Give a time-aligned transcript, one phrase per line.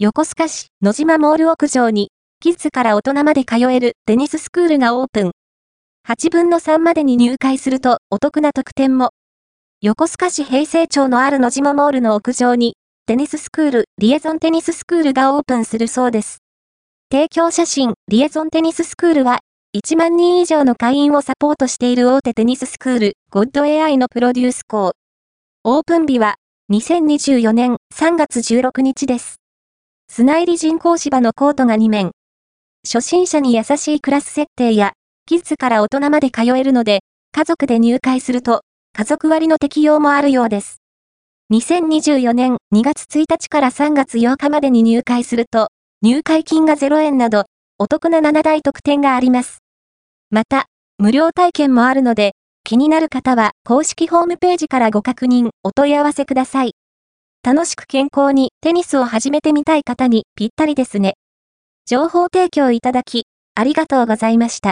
[0.00, 5.32] 横須賀市野島モール屋上に、キッズから大人まで通えるテニススクールがオープン。
[6.08, 9.10] 8分の3までに入会するとお得な特典も。
[9.80, 12.76] 横須賀市平成町のある野島モールの屋上に、
[13.06, 16.38] テニススクール、リエゾンテニススクールがオープンするそうです。
[17.10, 19.40] 提供写真、リエゾンテニススクールは、
[19.76, 24.92] 1万人以上の会員をサポートしている大手テニススクール、ゴッド AI のプロデュース校。
[25.64, 26.36] オープン日は、
[26.70, 29.40] 2024年3月16日です。
[30.18, 32.10] 砂入り人工芝のコートが2面。
[32.84, 34.94] 初心者に優しいクラス設定や、
[35.26, 38.62] キッズから大人まで通えるので、家族で入会すると、
[38.94, 40.78] 家族割の適用もあるようです。
[41.52, 45.68] 2024年2月1日から3月8日までに入会すると、
[46.02, 47.44] 入会金が0円など、
[47.78, 49.58] お得な7大特典があります。
[50.30, 50.66] また、
[50.98, 52.32] 無料体験もあるので、
[52.64, 56.72] 気になる方は公式ホームページからご確認、お問い合わせください。
[57.44, 61.14] 楽しく健康にテニスを始めてみたい方にぴったりですね。
[61.86, 64.66] 情報提供いただき、ありがとうございました。